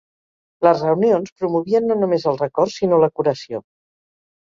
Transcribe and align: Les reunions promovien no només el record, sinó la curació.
Les 0.67 0.79
reunions 0.85 1.35
promovien 1.41 1.85
no 1.89 1.97
només 2.03 2.25
el 2.31 2.39
record, 2.39 2.73
sinó 2.77 2.99
la 3.05 3.11
curació. 3.21 3.61